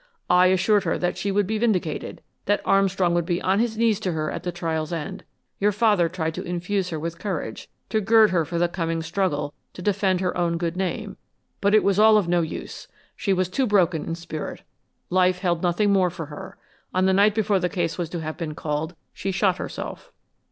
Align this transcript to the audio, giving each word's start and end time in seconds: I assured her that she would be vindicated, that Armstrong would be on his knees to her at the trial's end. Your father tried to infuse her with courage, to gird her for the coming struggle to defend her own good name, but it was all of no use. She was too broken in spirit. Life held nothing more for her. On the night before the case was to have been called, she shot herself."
I 0.31 0.47
assured 0.47 0.83
her 0.85 0.97
that 0.97 1.15
she 1.15 1.31
would 1.31 1.45
be 1.45 1.59
vindicated, 1.59 2.23
that 2.45 2.63
Armstrong 2.65 3.13
would 3.13 3.23
be 3.27 3.39
on 3.43 3.59
his 3.59 3.77
knees 3.77 3.99
to 3.99 4.13
her 4.13 4.31
at 4.31 4.41
the 4.41 4.51
trial's 4.51 4.91
end. 4.91 5.23
Your 5.59 5.71
father 5.71 6.09
tried 6.09 6.33
to 6.33 6.41
infuse 6.43 6.89
her 6.89 6.99
with 6.99 7.19
courage, 7.19 7.69
to 7.89 8.01
gird 8.01 8.31
her 8.31 8.43
for 8.43 8.57
the 8.57 8.67
coming 8.67 9.03
struggle 9.03 9.53
to 9.73 9.81
defend 9.83 10.19
her 10.19 10.35
own 10.35 10.57
good 10.57 10.75
name, 10.75 11.17
but 11.61 11.75
it 11.75 11.83
was 11.83 11.99
all 11.99 12.17
of 12.17 12.27
no 12.27 12.41
use. 12.41 12.87
She 13.15 13.31
was 13.31 13.47
too 13.47 13.67
broken 13.67 14.03
in 14.05 14.15
spirit. 14.15 14.63
Life 15.11 15.37
held 15.37 15.61
nothing 15.61 15.93
more 15.93 16.09
for 16.09 16.25
her. 16.25 16.57
On 16.95 17.05
the 17.05 17.13
night 17.13 17.35
before 17.35 17.59
the 17.59 17.69
case 17.69 17.99
was 17.99 18.09
to 18.09 18.21
have 18.21 18.37
been 18.37 18.55
called, 18.55 18.95
she 19.13 19.29
shot 19.29 19.57
herself." 19.57 20.11